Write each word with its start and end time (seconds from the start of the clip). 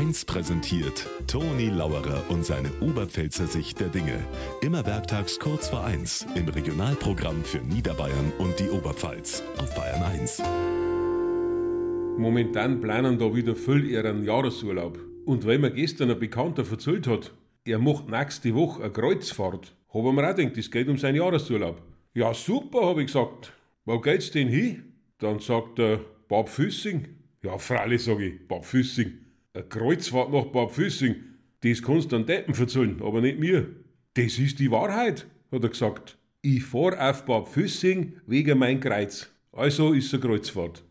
1 0.00 0.24
präsentiert 0.24 1.06
Toni 1.26 1.68
Lauerer 1.68 2.24
und 2.30 2.42
seine 2.42 2.70
Oberpfälzer 2.80 3.46
Sicht 3.46 3.80
der 3.80 3.88
Dinge. 3.88 4.18
Immer 4.62 4.86
werktags 4.86 5.38
kurz 5.38 5.68
vor 5.68 5.84
1 5.84 6.26
im 6.36 6.48
Regionalprogramm 6.48 7.44
für 7.44 7.58
Niederbayern 7.58 8.32
und 8.38 8.58
die 8.58 8.70
Oberpfalz 8.70 9.42
auf 9.58 9.74
Bayern 9.74 10.02
1. 10.02 10.42
Momentan 12.16 12.80
planen 12.80 13.18
da 13.18 13.34
wieder 13.34 13.54
viel 13.54 13.84
ihren 13.90 14.24
Jahresurlaub. 14.24 14.98
Und 15.26 15.46
weil 15.46 15.58
mir 15.58 15.70
gestern 15.70 16.10
ein 16.10 16.18
Bekannter 16.18 16.64
erzählt 16.70 17.06
hat, 17.06 17.34
er 17.66 17.78
macht 17.78 18.08
nächste 18.08 18.54
Woche 18.54 18.82
eine 18.82 18.92
Kreuzfahrt, 18.92 19.74
habe 19.92 20.08
ich 20.08 20.14
mir 20.14 20.30
auch 20.30 20.34
gedacht, 20.34 20.56
das 20.56 20.70
geht 20.70 20.88
um 20.88 20.96
seinen 20.96 21.16
Jahresurlaub. 21.16 21.82
Ja, 22.14 22.32
super, 22.32 22.86
habe 22.86 23.02
ich 23.02 23.08
gesagt. 23.08 23.52
Wo 23.84 24.00
geht's 24.00 24.30
denn 24.30 24.48
hin? 24.48 24.94
Dann 25.18 25.40
sagt 25.40 25.78
er, 25.78 26.00
Bad 26.26 26.48
Füssing. 26.48 27.06
Ja, 27.42 27.58
freilich, 27.58 28.02
sage 28.02 28.28
ich, 28.28 28.48
Bad 28.48 28.64
Füssing. 28.64 29.29
Eine 29.52 29.64
Kreuzfahrt 29.64 30.32
nach 30.32 30.44
Bad 30.46 30.70
Füssing, 30.70 31.16
das 31.62 31.82
kannst 31.82 32.12
du 32.12 32.16
an 32.16 32.26
Deppen 32.26 32.54
verzählen, 32.54 33.02
aber 33.02 33.20
nicht 33.20 33.40
mir. 33.40 33.68
Das 34.14 34.38
ist 34.38 34.60
die 34.60 34.70
Wahrheit, 34.70 35.26
hat 35.50 35.64
er 35.64 35.68
gesagt. 35.68 36.18
Ich 36.40 36.62
fahr 36.62 37.10
auf 37.10 37.24
Bad 37.24 37.48
Füssing 37.48 38.14
wegen 38.26 38.58
mein 38.58 38.78
Kreuz. 38.78 39.28
Also 39.50 39.92
ist 39.92 40.14
eine 40.14 40.22
Kreuzfahrt. 40.22 40.84